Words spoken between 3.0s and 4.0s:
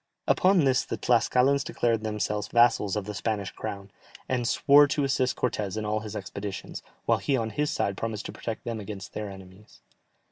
the Spanish crown,